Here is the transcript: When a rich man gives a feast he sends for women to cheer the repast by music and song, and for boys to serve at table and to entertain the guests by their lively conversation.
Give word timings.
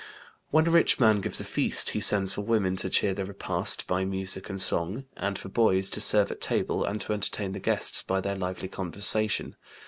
When 0.49 0.65
a 0.65 0.71
rich 0.71 0.99
man 0.99 1.21
gives 1.21 1.39
a 1.39 1.43
feast 1.43 1.91
he 1.91 1.99
sends 2.01 2.33
for 2.33 2.41
women 2.41 2.75
to 2.77 2.89
cheer 2.89 3.13
the 3.13 3.23
repast 3.23 3.85
by 3.85 4.03
music 4.03 4.49
and 4.49 4.59
song, 4.59 5.05
and 5.15 5.37
for 5.37 5.47
boys 5.49 5.91
to 5.91 6.01
serve 6.01 6.31
at 6.31 6.41
table 6.41 6.83
and 6.83 6.99
to 7.01 7.13
entertain 7.13 7.51
the 7.51 7.59
guests 7.59 8.01
by 8.01 8.19
their 8.19 8.35
lively 8.35 8.67
conversation. 8.67 9.55